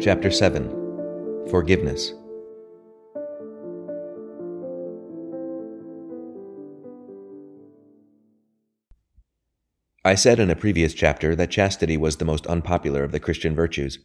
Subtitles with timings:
[0.00, 2.12] Chapter 7 Forgiveness.
[10.04, 13.54] I said in a previous chapter that chastity was the most unpopular of the Christian
[13.54, 13.98] virtues,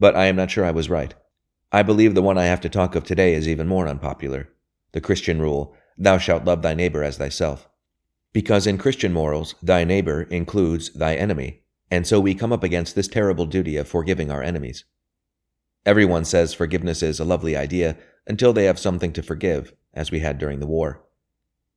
[0.00, 1.14] but I am not sure I was right.
[1.72, 4.48] I believe the one I have to talk of today is even more unpopular
[4.94, 7.68] the Christian rule, Thou shalt love thy neighbor as thyself.
[8.32, 11.63] Because in Christian morals, thy neighbor includes thy enemy,
[11.94, 14.84] and so we come up against this terrible duty of forgiving our enemies.
[15.86, 20.18] Everyone says forgiveness is a lovely idea until they have something to forgive, as we
[20.18, 21.04] had during the war.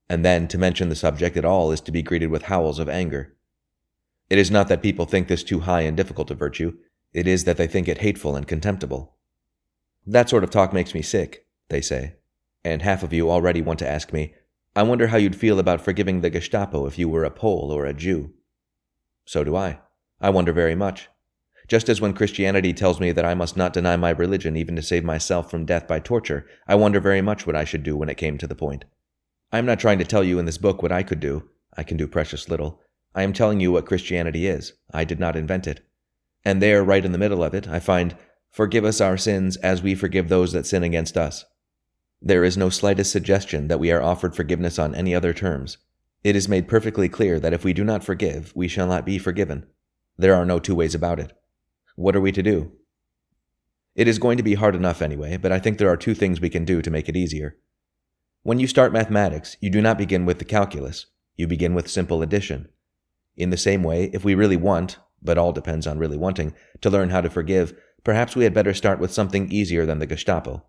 [0.09, 2.89] And then to mention the subject at all is to be greeted with howls of
[2.89, 3.35] anger.
[4.27, 6.75] It is not that people think this too high and difficult a virtue,
[7.13, 9.15] it is that they think it hateful and contemptible.
[10.07, 12.15] That sort of talk makes me sick, they say,
[12.63, 14.33] and half of you already want to ask me,
[14.75, 17.85] I wonder how you'd feel about forgiving the Gestapo if you were a Pole or
[17.85, 18.33] a Jew.
[19.23, 19.79] So do I.
[20.19, 21.09] I wonder very much.
[21.67, 24.81] Just as when Christianity tells me that I must not deny my religion even to
[24.81, 28.09] save myself from death by torture, I wonder very much what I should do when
[28.09, 28.85] it came to the point.
[29.51, 31.49] I am not trying to tell you in this book what I could do.
[31.75, 32.81] I can do precious little.
[33.13, 34.73] I am telling you what Christianity is.
[34.93, 35.81] I did not invent it.
[36.45, 38.15] And there, right in the middle of it, I find,
[38.49, 41.45] Forgive us our sins as we forgive those that sin against us.
[42.21, 45.77] There is no slightest suggestion that we are offered forgiveness on any other terms.
[46.23, 49.19] It is made perfectly clear that if we do not forgive, we shall not be
[49.19, 49.67] forgiven.
[50.17, 51.33] There are no two ways about it.
[51.95, 52.71] What are we to do?
[53.95, 56.41] It is going to be hard enough anyway, but I think there are two things
[56.41, 57.57] we can do to make it easier.
[58.43, 62.21] When you start mathematics, you do not begin with the calculus, you begin with simple
[62.21, 62.69] addition.
[63.35, 66.89] In the same way, if we really want, but all depends on really wanting, to
[66.89, 67.73] learn how to forgive,
[68.03, 70.65] perhaps we had better start with something easier than the Gestapo.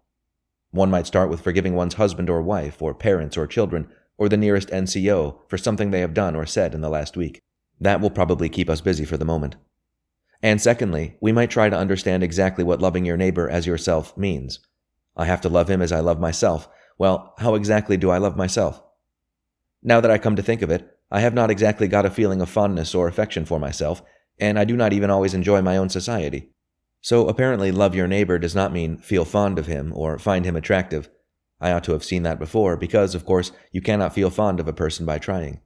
[0.70, 3.88] One might start with forgiving one's husband or wife, or parents or children,
[4.19, 7.42] or the nearest NCO for something they have done or said in the last week.
[7.80, 9.56] That will probably keep us busy for the moment.
[10.42, 14.60] And secondly, we might try to understand exactly what loving your neighbor as yourself means.
[15.16, 16.69] I have to love him as I love myself.
[16.97, 18.82] Well, how exactly do I love myself?
[19.82, 22.41] Now that I come to think of it, I have not exactly got a feeling
[22.41, 24.03] of fondness or affection for myself,
[24.38, 26.50] and I do not even always enjoy my own society.
[27.00, 30.56] So apparently, love your neighbor does not mean feel fond of him or find him
[30.56, 31.08] attractive.
[31.60, 34.69] I ought to have seen that before, because, of course, you cannot feel fond of
[34.69, 35.60] a person by trying.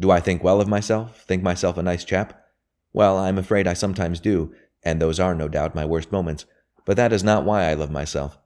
[0.00, 2.44] Do I think well of myself, think myself a nice chap?
[2.92, 6.44] Well, I'm afraid I sometimes do, and those are no doubt my worst moments,
[6.84, 8.38] but that is not why I love myself.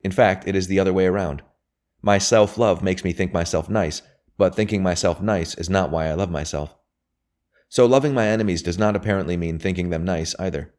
[0.00, 1.42] In fact, it is the other way around.
[2.02, 4.02] My self love makes me think myself nice,
[4.36, 6.76] but thinking myself nice is not why I love myself.
[7.68, 10.74] So loving my enemies does not apparently mean thinking them nice either.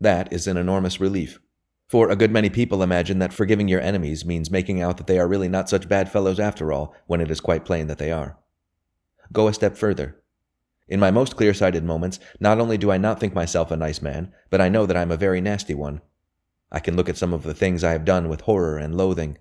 [0.00, 1.38] That is an enormous relief.
[1.86, 5.18] For a good many people imagine that forgiving your enemies means making out that they
[5.18, 8.10] are really not such bad fellows after all, when it is quite plain that they
[8.10, 8.38] are.
[9.32, 10.16] Go a step further.
[10.88, 14.02] In my most clear sighted moments, not only do I not think myself a nice
[14.02, 16.00] man, but I know that I am a very nasty one.
[16.72, 19.38] I can look at some of the things I have done with horror and loathing.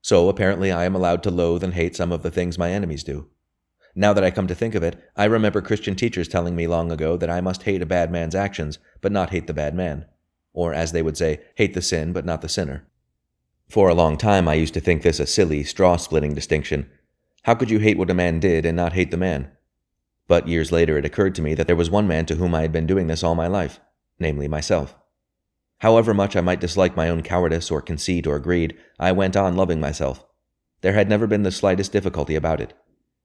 [0.00, 3.02] So apparently I am allowed to loathe and hate some of the things my enemies
[3.02, 3.28] do.
[3.96, 6.92] Now that I come to think of it, I remember Christian teachers telling me long
[6.92, 10.04] ago that I must hate a bad man's actions, but not hate the bad man.
[10.52, 12.86] Or, as they would say, hate the sin, but not the sinner.
[13.68, 16.88] For a long time I used to think this a silly, straw splitting distinction.
[17.46, 19.52] How could you hate what a man did and not hate the man?
[20.26, 22.62] But years later it occurred to me that there was one man to whom I
[22.62, 23.78] had been doing this all my life,
[24.18, 24.96] namely myself.
[25.78, 29.54] However much I might dislike my own cowardice or conceit or greed, I went on
[29.54, 30.26] loving myself.
[30.80, 32.74] There had never been the slightest difficulty about it.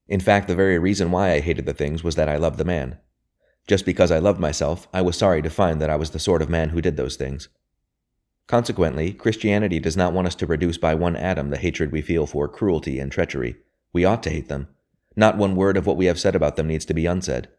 [0.08, 2.64] In fact, the very reason why I hated the things was that I loved the
[2.64, 3.00] man.
[3.66, 6.44] Just because I loved myself, I was sorry to find that I was the sort
[6.44, 7.50] of man who did those things.
[8.46, 12.28] Consequently, Christianity does not want us to reduce by one atom the hatred we feel
[12.28, 13.56] for cruelty and treachery.
[13.94, 14.68] We ought to hate them,
[15.16, 17.50] not one word of what we have said about them needs to be unsaid.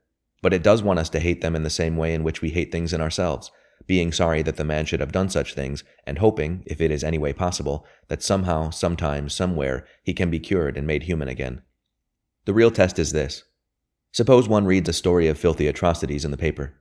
[0.40, 2.50] But it does want us to hate them in the same way in which we
[2.50, 3.50] hate things in ourselves,
[3.86, 7.04] being sorry that the man should have done such things, and hoping, if it is
[7.04, 11.62] any way possible, that somehow, sometime, somewhere, he can be cured and made human again.
[12.44, 13.44] The real test is this.
[14.12, 16.74] Suppose one reads a story of filthy atrocities in the paper.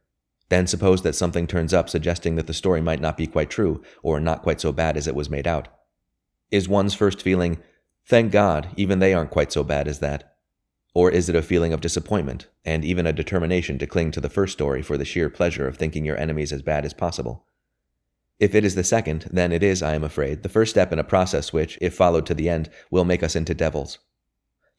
[0.49, 3.83] Then suppose that something turns up suggesting that the story might not be quite true,
[4.03, 5.67] or not quite so bad as it was made out.
[6.49, 7.59] Is one's first feeling,
[8.05, 10.35] thank God, even they aren't quite so bad as that?
[10.93, 14.29] Or is it a feeling of disappointment, and even a determination to cling to the
[14.29, 17.45] first story for the sheer pleasure of thinking your enemies as bad as possible?
[18.39, 20.99] If it is the second, then it is, I am afraid, the first step in
[20.99, 23.99] a process which, if followed to the end, will make us into devils.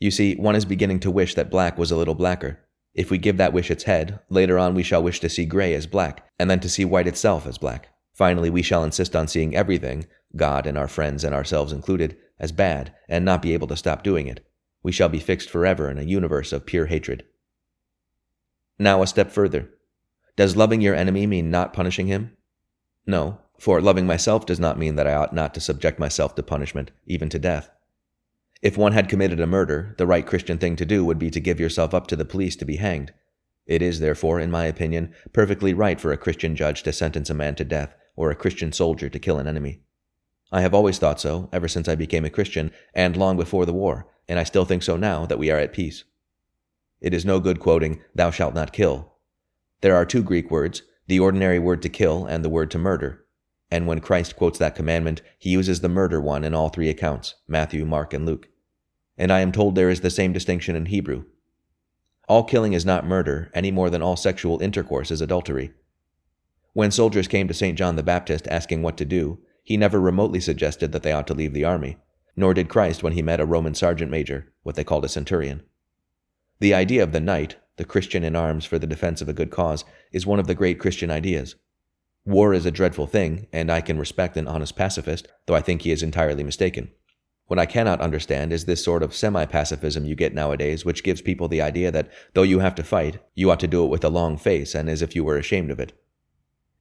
[0.00, 2.58] You see, one is beginning to wish that black was a little blacker.
[2.92, 5.74] If we give that wish its head, later on we shall wish to see gray
[5.74, 7.88] as black, and then to see white itself as black.
[8.12, 12.52] Finally, we shall insist on seeing everything, God and our friends and ourselves included, as
[12.52, 14.44] bad, and not be able to stop doing it
[14.82, 17.24] we shall be fixed forever in a universe of pure hatred.
[18.78, 19.70] Now, a step further.
[20.36, 22.36] Does loving your enemy mean not punishing him?
[23.06, 26.42] No, for loving myself does not mean that I ought not to subject myself to
[26.42, 27.70] punishment, even to death.
[28.60, 31.40] If one had committed a murder, the right Christian thing to do would be to
[31.40, 33.12] give yourself up to the police to be hanged.
[33.66, 37.34] It is, therefore, in my opinion, perfectly right for a Christian judge to sentence a
[37.34, 39.82] man to death, or a Christian soldier to kill an enemy.
[40.52, 43.72] I have always thought so, ever since I became a Christian, and long before the
[43.72, 46.04] war, and I still think so now that we are at peace.
[47.00, 49.14] It is no good quoting, Thou shalt not kill.
[49.80, 53.24] There are two Greek words, the ordinary word to kill and the word to murder.
[53.70, 57.34] And when Christ quotes that commandment, he uses the murder one in all three accounts
[57.48, 58.48] Matthew, Mark, and Luke.
[59.16, 61.24] And I am told there is the same distinction in Hebrew.
[62.28, 65.72] All killing is not murder, any more than all sexual intercourse is adultery.
[66.74, 67.76] When soldiers came to St.
[67.76, 71.34] John the Baptist asking what to do, he never remotely suggested that they ought to
[71.34, 71.96] leave the army,
[72.36, 75.62] nor did Christ when he met a Roman sergeant major, what they called a centurion.
[76.60, 79.50] The idea of the knight, the Christian in arms for the defense of a good
[79.50, 81.56] cause, is one of the great Christian ideas.
[82.24, 85.82] War is a dreadful thing, and I can respect an honest pacifist, though I think
[85.82, 86.90] he is entirely mistaken.
[87.46, 91.20] What I cannot understand is this sort of semi pacifism you get nowadays, which gives
[91.20, 94.04] people the idea that though you have to fight, you ought to do it with
[94.04, 95.92] a long face and as if you were ashamed of it.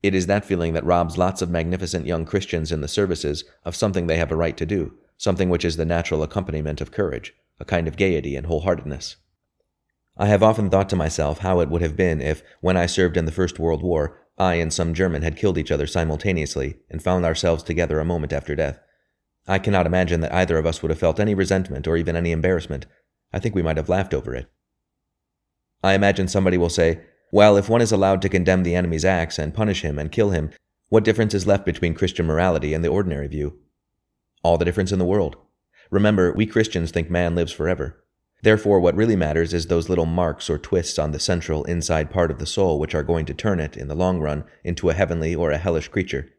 [0.04, 3.76] It is that feeling that robs lots of magnificent young Christians in the services of
[3.76, 7.34] something they have a right to do, something which is the natural accompaniment of courage,
[7.60, 9.18] a kind of gaiety and wholeheartedness.
[10.18, 13.16] I have often thought to myself how it would have been if, when I served
[13.16, 17.02] in the First World War, I and some German had killed each other simultaneously and
[17.02, 18.80] found ourselves together a moment after death.
[19.48, 22.32] I cannot imagine that either of us would have felt any resentment or even any
[22.32, 22.86] embarrassment.
[23.32, 24.52] I think we might have laughed over it.
[25.84, 29.40] I imagine somebody will say, Well, if one is allowed to condemn the enemy's acts
[29.40, 30.52] and punish him and kill him,
[30.90, 33.58] what difference is left between Christian morality and the ordinary view?
[34.44, 35.38] All the difference in the world.
[35.90, 38.04] Remember, we Christians think man lives forever.
[38.44, 42.32] Therefore, what really matters is those little marks or twists on the central inside part
[42.32, 44.94] of the soul which are going to turn it, in the long run, into a
[44.94, 46.30] heavenly or a hellish creature.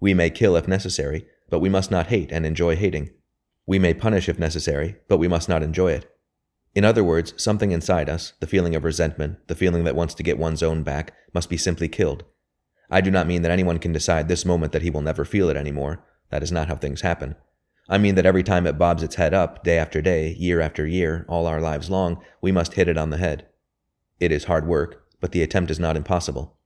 [0.00, 3.10] We may kill if necessary, but we must not hate and enjoy hating.
[3.66, 6.10] We may punish if necessary, but we must not enjoy it.
[6.74, 10.22] In other words, something inside us, the feeling of resentment, the feeling that wants to
[10.24, 12.24] get one's own back, must be simply killed.
[12.90, 15.48] I do not mean that anyone can decide this moment that he will never feel
[15.48, 16.04] it anymore.
[16.30, 17.36] That is not how things happen.
[17.88, 20.86] I mean that every time it bobs its head up, day after day, year after
[20.86, 23.46] year, all our lives long, we must hit it on the head.
[24.18, 26.56] It is hard work, but the attempt is not impossible.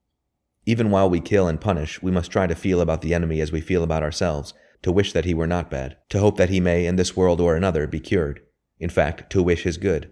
[0.64, 3.52] Even while we kill and punish, we must try to feel about the enemy as
[3.52, 6.60] we feel about ourselves, to wish that he were not bad, to hope that he
[6.60, 8.40] may, in this world or another, be cured.
[8.80, 10.10] In fact, to wish his good.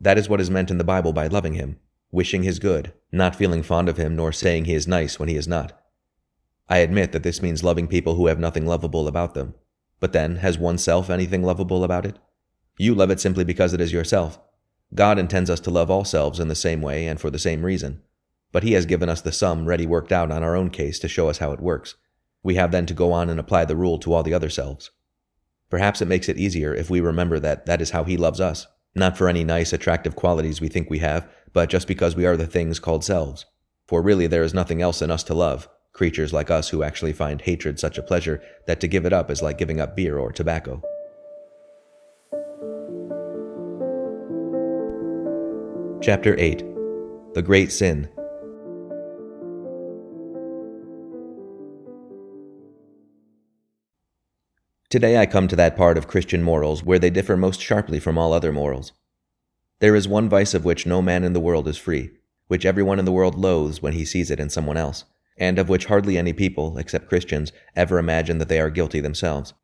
[0.00, 1.78] That is what is meant in the Bible by loving him,
[2.10, 5.36] wishing his good, not feeling fond of him nor saying he is nice when he
[5.36, 5.80] is not.
[6.68, 9.54] I admit that this means loving people who have nothing lovable about them,
[10.00, 12.18] but then, has oneself anything lovable about it?
[12.78, 14.38] You love it simply because it is yourself.
[14.94, 17.64] God intends us to love all selves in the same way and for the same
[17.64, 18.02] reason.
[18.52, 21.08] But He has given us the sum ready worked out on our own case to
[21.08, 21.94] show us how it works.
[22.42, 24.90] We have then to go on and apply the rule to all the other selves.
[25.68, 28.66] Perhaps it makes it easier if we remember that that is how He loves us,
[28.94, 32.36] not for any nice, attractive qualities we think we have, but just because we are
[32.36, 33.46] the things called selves.
[33.88, 37.12] For really there is nothing else in us to love, creatures like us who actually
[37.12, 40.18] find hatred such a pleasure that to give it up is like giving up beer
[40.18, 40.82] or tobacco.
[46.02, 46.58] Chapter 8
[47.34, 48.08] The Great Sin
[54.88, 58.16] Today I come to that part of Christian morals where they differ most sharply from
[58.16, 58.92] all other morals.
[59.80, 62.10] There is one vice of which no man in the world is free,
[62.48, 65.04] which everyone in the world loathes when he sees it in someone else
[65.38, 69.54] and of which hardly any people, except Christians, ever imagine that they are guilty themselves.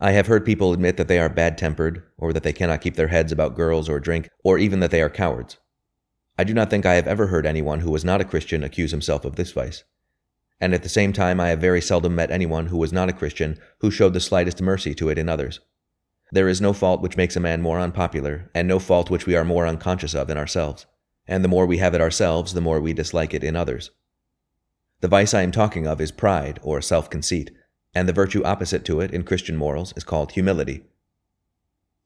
[0.00, 2.96] I have heard people admit that they are bad tempered, or that they cannot keep
[2.96, 5.58] their heads about girls or drink, or even that they are cowards.
[6.36, 8.92] I do not think I have ever heard anyone who was not a Christian accuse
[8.92, 9.84] himself of this vice.
[10.60, 13.12] And at the same time, I have very seldom met anyone who was not a
[13.12, 15.60] Christian who showed the slightest mercy to it in others.
[16.32, 19.34] There is no fault which makes a man more unpopular, and no fault which we
[19.34, 20.86] are more unconscious of in ourselves.
[21.26, 23.90] And the more we have it ourselves, the more we dislike it in others.
[25.00, 27.50] The vice I am talking of is pride, or self conceit,
[27.94, 30.84] and the virtue opposite to it in Christian morals is called humility.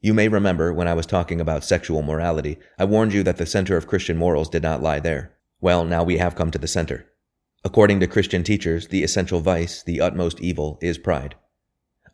[0.01, 3.47] You may remember when I was talking about sexual morality, I warned you that the
[3.47, 5.33] center of Christian morals did not lie there.
[5.61, 7.07] Well, now we have come to the center.
[7.65, 11.37] According to Christian teachers, the essential vice, the utmost evil, is pride.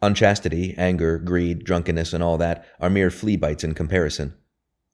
[0.02, 4.34] Unchastity, anger, greed, drunkenness, and all that are mere flea bites in comparison.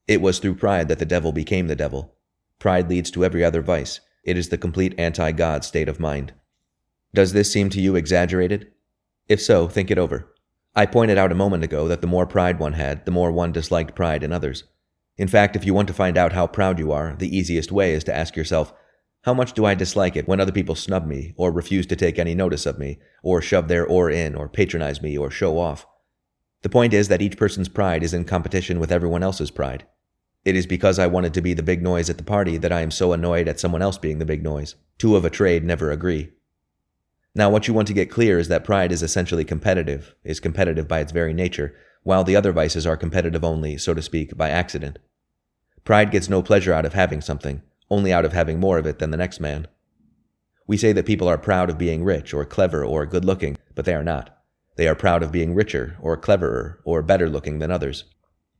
[0.06, 2.14] It was through pride that the devil became the devil.
[2.58, 6.32] Pride leads to every other vice, it is the complete anti God state of mind.
[7.12, 8.72] Does this seem to you exaggerated?
[9.28, 10.32] If so, think it over.
[10.74, 13.52] I pointed out a moment ago that the more pride one had, the more one
[13.52, 14.64] disliked pride in others.
[15.16, 17.92] In fact, if you want to find out how proud you are, the easiest way
[17.92, 18.72] is to ask yourself,
[19.24, 22.18] How much do I dislike it when other people snub me, or refuse to take
[22.18, 25.86] any notice of me, or shove their oar in, or patronize me, or show off?
[26.60, 29.86] The point is that each person's pride is in competition with everyone else's pride.
[30.44, 32.82] It is because I wanted to be the big noise at the party that I
[32.82, 34.74] am so annoyed at someone else being the big noise.
[34.98, 36.32] Two of a trade never agree.
[37.34, 40.86] Now, what you want to get clear is that pride is essentially competitive, is competitive
[40.86, 44.50] by its very nature, while the other vices are competitive only, so to speak, by
[44.50, 44.98] accident.
[45.82, 47.62] Pride gets no pleasure out of having something,
[47.94, 49.68] only out of having more of it than the next man.
[50.66, 53.84] We say that people are proud of being rich or clever or good looking, but
[53.84, 54.36] they are not.
[54.76, 58.04] They are proud of being richer or cleverer or better looking than others.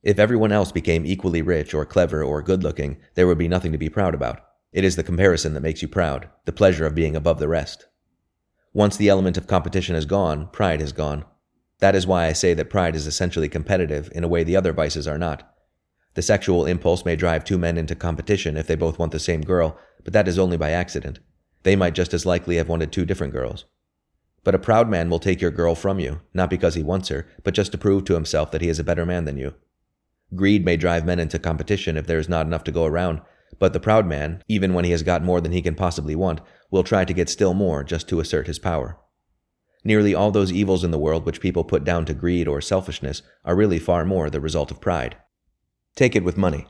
[0.05, 3.73] If everyone else became equally rich or clever or good looking, there would be nothing
[3.73, 4.41] to be proud about.
[4.73, 7.87] It is the comparison that makes you proud, the pleasure of being above the rest.
[8.73, 11.25] Once the element of competition is gone, pride has gone.
[11.81, 14.73] That is why I say that pride is essentially competitive in a way the other
[14.73, 15.54] vices are not.
[16.15, 19.43] The sexual impulse may drive two men into competition if they both want the same
[19.43, 21.19] girl, but that is only by accident.
[21.65, 23.65] They might just as likely have wanted two different girls.
[24.45, 27.27] But a proud man will take your girl from you, not because he wants her,
[27.43, 29.55] but just to prove to himself that he is a better man than you.
[30.35, 33.21] Greed may drive men into competition if there is not enough to go around,
[33.59, 36.41] but the proud man, even when he has got more than he can possibly want,
[36.71, 38.99] will try to get still more just to assert his power.
[39.85, 43.23] Nearly all those evils in the world which people put down to greed or selfishness
[43.45, 45.17] are really far more the result of pride.
[45.97, 46.67] Take it with money.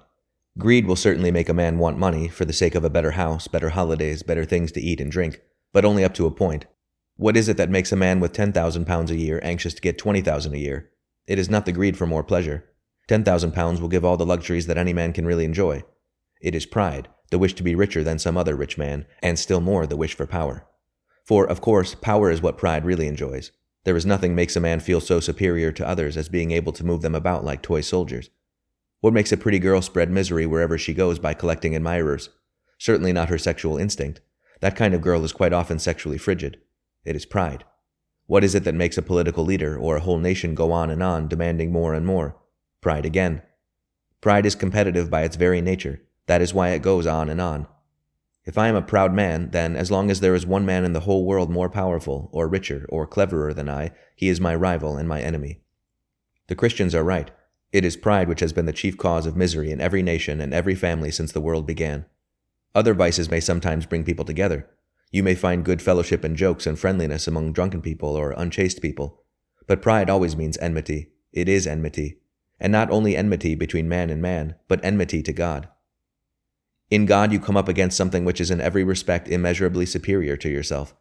[0.58, 3.48] Greed will certainly make a man want money for the sake of a better house,
[3.48, 5.40] better holidays, better things to eat and drink,
[5.72, 6.66] but only up to a point.
[7.16, 9.96] What is it that makes a man with 10,000 pounds a year anxious to get
[9.96, 10.90] 20,000 a year?
[11.26, 12.68] It is not the greed for more pleasure.
[13.08, 15.82] 10,000 pounds will give all the luxuries that any man can really enjoy.
[16.42, 19.62] It is pride, the wish to be richer than some other rich man, and still
[19.62, 20.66] more the wish for power.
[21.24, 23.52] For, of course, power is what pride really enjoys.
[23.84, 26.84] There is nothing makes a man feel so superior to others as being able to
[26.84, 28.28] move them about like toy soldiers.
[29.04, 32.30] What makes a pretty girl spread misery wherever she goes by collecting admirers?
[32.78, 34.22] Certainly not her sexual instinct.
[34.62, 36.62] That kind of girl is quite often sexually frigid.
[37.04, 37.64] It is pride.
[38.24, 41.02] What is it that makes a political leader or a whole nation go on and
[41.02, 42.40] on demanding more and more?
[42.80, 43.42] Pride again.
[44.22, 46.00] Pride is competitive by its very nature.
[46.24, 47.66] That is why it goes on and on.
[48.46, 50.94] If I am a proud man, then, as long as there is one man in
[50.94, 54.96] the whole world more powerful, or richer, or cleverer than I, he is my rival
[54.96, 55.60] and my enemy.
[56.46, 57.30] The Christians are right.
[57.74, 60.54] It is pride which has been the chief cause of misery in every nation and
[60.54, 62.04] every family since the world began.
[62.72, 64.70] Other vices may sometimes bring people together.
[65.10, 69.24] You may find good fellowship and jokes and friendliness among drunken people or unchaste people.
[69.66, 71.10] But pride always means enmity.
[71.32, 72.20] It is enmity.
[72.60, 75.68] And not only enmity between man and man, but enmity to God.
[76.92, 80.48] In God, you come up against something which is in every respect immeasurably superior to
[80.48, 80.94] yourself.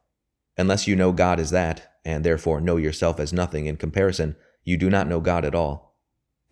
[0.57, 4.75] Unless you know God as that, and therefore know yourself as nothing in comparison, you
[4.75, 5.92] do not know God at all.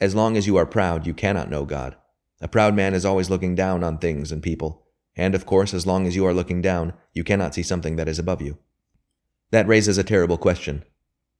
[0.01, 1.95] As long as you are proud, you cannot know God.
[2.41, 4.87] A proud man is always looking down on things and people.
[5.15, 8.07] And of course, as long as you are looking down, you cannot see something that
[8.07, 8.57] is above you.
[9.51, 10.83] That raises a terrible question.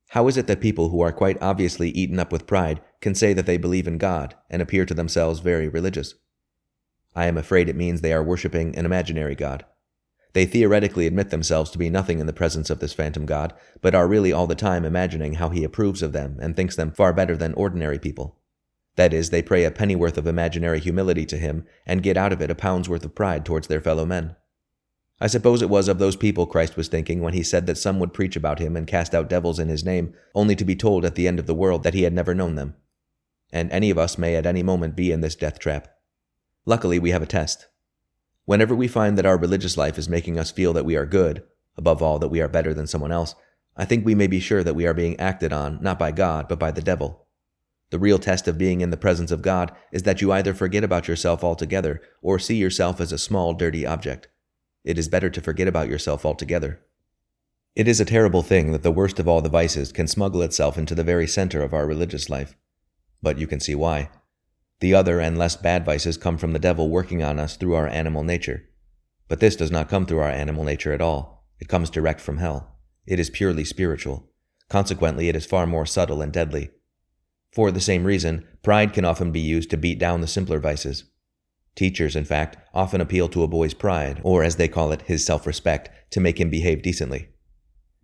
[0.10, 3.34] How is it that people who are quite obviously eaten up with pride can say
[3.34, 6.14] that they believe in God and appear to themselves very religious?
[7.16, 9.66] I am afraid it means they are worshipping an imaginary God.
[10.34, 13.96] They theoretically admit themselves to be nothing in the presence of this phantom God, but
[13.96, 17.12] are really all the time imagining how he approves of them and thinks them far
[17.12, 18.38] better than ordinary people.
[19.02, 22.40] That is, they pray a pennyworth of imaginary humility to him and get out of
[22.40, 24.36] it a pound's worth of pride towards their fellow men.
[25.20, 28.00] I suppose it was of those people Christ was thinking when he said that some
[28.00, 31.04] would preach about him and cast out devils in his name, only to be told
[31.04, 32.76] at the end of the world that he had never known them.
[33.52, 35.88] And any of us may at any moment be in this death trap.
[36.68, 37.70] Luckily, we have a test.
[38.46, 41.42] Whenever we find that our religious life is making us feel that we are good,
[41.76, 43.34] above all, that we are better than someone else,
[43.76, 46.48] I think we may be sure that we are being acted on not by God,
[46.48, 47.26] but by the devil.
[47.92, 50.84] The real test of being in the presence of God is that you either forget
[50.84, 54.30] about yourself altogether or see yourself as a small, dirty object.
[54.84, 56.80] It is better to forget about yourself altogether.
[57.76, 60.78] It is a terrible thing that the worst of all the vices can smuggle itself
[60.78, 62.56] into the very center of our religious life.
[63.22, 64.10] But you can see why.
[64.80, 67.88] The other and less bad vices come from the devil working on us through our
[67.88, 68.70] animal nature.
[69.28, 71.46] But this does not come through our animal nature at all.
[71.60, 72.80] It comes direct from hell.
[73.06, 74.30] It is purely spiritual.
[74.70, 76.72] Consequently, it is far more subtle and deadly.
[77.52, 81.04] For the same reason, pride can often be used to beat down the simpler vices.
[81.76, 85.26] Teachers, in fact, often appeal to a boy's pride, or as they call it, his
[85.26, 87.30] self respect, to make him behave decently.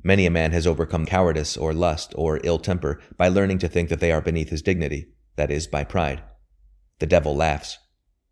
[0.03, 3.89] Many a man has overcome cowardice or lust or ill temper by learning to think
[3.89, 6.21] that they are beneath his dignity, that is, by pride.
[6.99, 7.77] The devil laughs.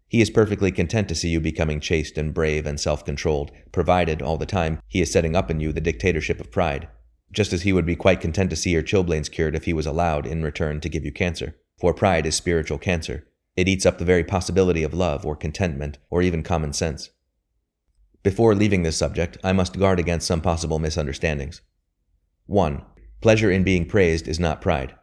[0.07, 4.21] He is perfectly content to see you becoming chaste and brave and self controlled, provided,
[4.21, 6.87] all the time, he is setting up in you the dictatorship of pride
[7.35, 9.85] just as he would be quite content to see your chilblains cured if he was
[9.85, 11.55] allowed, in return, to give you cancer.
[11.79, 13.27] For pride is spiritual cancer.
[13.57, 17.09] It eats up the very possibility of love or contentment or even common sense.
[18.23, 21.61] Before leaving this subject, I must guard against some possible misunderstandings.
[22.47, 22.81] 1.
[23.21, 24.95] Pleasure in being praised is not pride.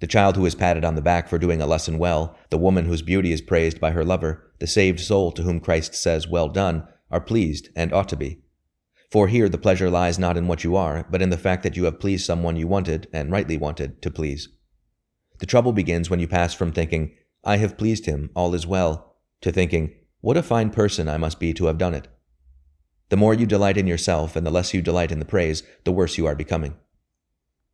[0.00, 2.86] The child who is patted on the back for doing a lesson well, the woman
[2.86, 6.48] whose beauty is praised by her lover, the saved soul to whom Christ says, Well
[6.48, 8.40] done, are pleased and ought to be.
[9.10, 11.76] For here the pleasure lies not in what you are, but in the fact that
[11.76, 14.48] you have pleased someone you wanted, and rightly wanted, to please.
[15.40, 19.16] The trouble begins when you pass from thinking, I have pleased him, all is well,
[19.40, 22.06] to thinking, What a fine person I must be to have done it.
[23.08, 25.92] The more you delight in yourself and the less you delight in the praise, the
[25.92, 26.76] worse you are becoming.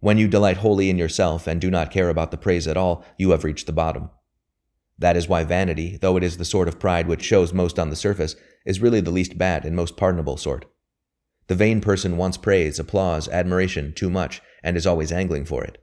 [0.00, 3.05] When you delight wholly in yourself and do not care about the praise at all,
[3.19, 4.09] you have reached the bottom.
[4.99, 7.90] That is why vanity, though it is the sort of pride which shows most on
[7.90, 10.64] the surface, is really the least bad and most pardonable sort.
[11.49, 15.83] The vain person wants praise, applause, admiration too much, and is always angling for it.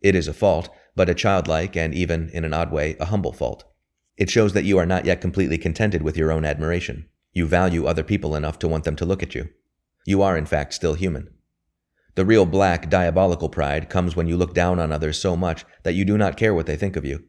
[0.00, 3.32] It is a fault, but a childlike and even, in an odd way, a humble
[3.32, 3.64] fault.
[4.16, 7.08] It shows that you are not yet completely contented with your own admiration.
[7.32, 9.48] You value other people enough to want them to look at you.
[10.06, 11.28] You are, in fact, still human.
[12.16, 15.94] The real black, diabolical pride comes when you look down on others so much that
[15.94, 17.24] you do not care what they think of you.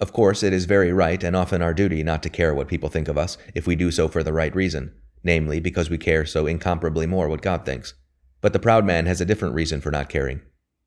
[0.00, 2.88] Of course, it is very right and often our duty not to care what people
[2.88, 4.92] think of us if we do so for the right reason,
[5.24, 7.94] namely because we care so incomparably more what God thinks.
[8.40, 10.42] But the proud man has a different reason for not caring.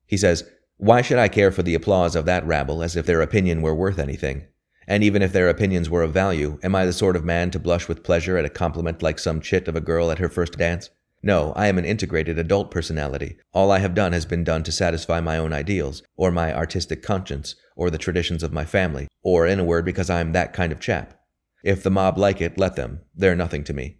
[0.05, 3.21] He says, Why should I care for the applause of that rabble as if their
[3.21, 4.45] opinion were worth anything?
[4.87, 7.59] And even if their opinions were of value, am I the sort of man to
[7.59, 10.57] blush with pleasure at a compliment like some chit of a girl at her first
[10.57, 10.89] dance?
[11.23, 13.37] No, I am an integrated adult personality.
[13.51, 17.01] All I have done has been done to satisfy my own ideals, or my artistic
[17.01, 20.53] conscience, or the traditions of my family, or, in a word, because I am that
[20.53, 21.19] kind of chap.
[21.63, 23.01] If the mob like it, let them.
[23.15, 23.97] They're nothing to me.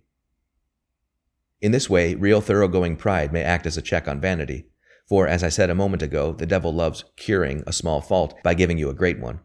[1.59, 4.67] In this way, real thoroughgoing pride may act as a check on vanity.
[5.07, 8.53] For, as I said a moment ago, the devil loves curing a small fault by
[8.53, 9.39] giving you a great one.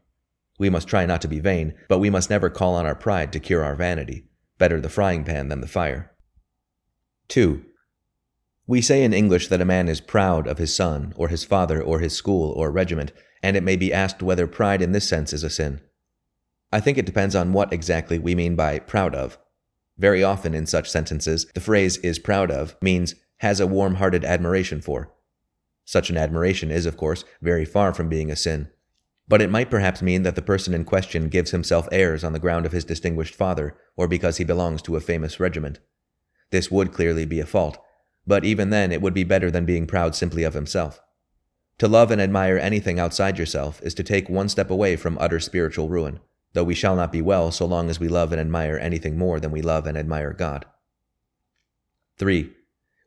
[0.59, 3.33] We must try not to be vain, but we must never call on our pride
[3.33, 4.26] to cure our vanity.
[4.59, 6.13] Better the frying pan than the fire.
[7.28, 7.65] 2.
[8.67, 11.82] We say in English that a man is proud of his son, or his father,
[11.82, 15.32] or his school, or regiment, and it may be asked whether pride in this sense
[15.32, 15.80] is a sin.
[16.73, 19.39] I think it depends on what exactly we mean by proud of.
[19.99, 24.25] Very often in such sentences, the phrase is proud of means has a warm hearted
[24.25, 25.13] admiration for.
[25.85, 28.69] Such an admiration is, of course, very far from being a sin.
[29.28, 32.39] But it might perhaps mean that the person in question gives himself airs on the
[32.39, 35.78] ground of his distinguished father, or because he belongs to a famous regiment.
[36.50, 37.78] This would clearly be a fault,
[38.26, 41.00] but even then it would be better than being proud simply of himself.
[41.78, 45.41] To love and admire anything outside yourself is to take one step away from utter
[45.41, 46.21] spiritual ruin,
[46.52, 49.41] though we shall not be well so long as we love and admire anything more
[49.41, 50.67] than we love and admire God.
[52.19, 52.52] 3.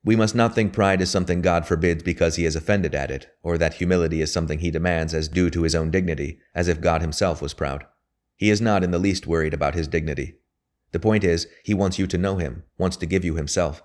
[0.04, 3.28] We must not think pride is something God forbids because he is offended at it,
[3.42, 6.80] or that humility is something he demands as due to his own dignity, as if
[6.80, 7.86] God himself was proud.
[8.36, 10.36] He is not in the least worried about his dignity.
[10.92, 13.82] The point is, he wants you to know him, wants to give you himself.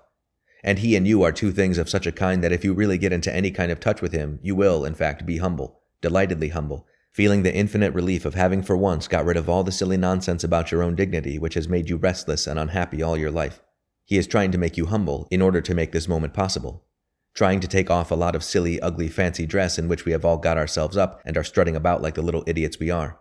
[0.63, 2.99] And he and you are two things of such a kind that if you really
[2.99, 6.49] get into any kind of touch with him, you will, in fact, be humble, delightedly
[6.49, 9.97] humble, feeling the infinite relief of having for once got rid of all the silly
[9.97, 13.61] nonsense about your own dignity which has made you restless and unhappy all your life.
[14.05, 16.85] He is trying to make you humble in order to make this moment possible.
[17.33, 20.25] Trying to take off a lot of silly, ugly, fancy dress in which we have
[20.25, 23.19] all got ourselves up and are strutting about like the little idiots we are.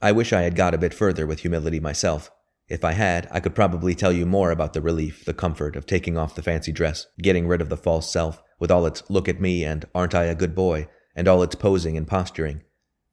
[0.00, 2.30] I wish I had got a bit further with humility myself.
[2.68, 5.86] If I had, I could probably tell you more about the relief, the comfort of
[5.86, 9.28] taking off the fancy dress, getting rid of the false self, with all its look
[9.28, 12.62] at me and aren't I a good boy, and all its posing and posturing.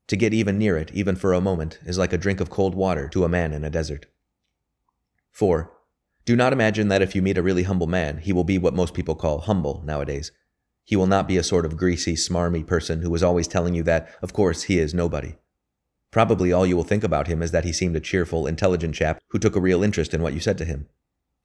[0.07, 2.75] To get even near it, even for a moment, is like a drink of cold
[2.75, 4.05] water to a man in a desert.
[5.31, 5.71] 4.
[6.25, 8.73] Do not imagine that if you meet a really humble man, he will be what
[8.73, 10.31] most people call humble nowadays.
[10.83, 13.83] He will not be a sort of greasy, smarmy person who is always telling you
[13.83, 15.35] that, of course, he is nobody.
[16.11, 19.21] Probably all you will think about him is that he seemed a cheerful, intelligent chap
[19.29, 20.87] who took a real interest in what you said to him.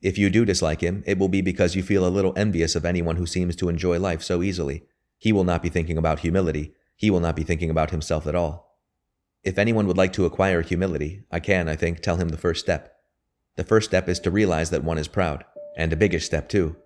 [0.00, 2.84] If you do dislike him, it will be because you feel a little envious of
[2.84, 4.84] anyone who seems to enjoy life so easily.
[5.18, 6.74] He will not be thinking about humility.
[7.00, 8.76] He will not be thinking about himself at all.
[9.42, 12.60] If anyone would like to acquire humility, I can, I think, tell him the first
[12.60, 12.94] step.
[13.56, 15.46] The first step is to realize that one is proud,
[15.78, 16.76] and a biggish step too.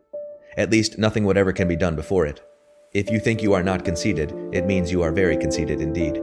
[0.56, 2.40] At least nothing whatever can be done before it.
[2.92, 6.22] If you think you are not conceited, it means you are very conceited indeed.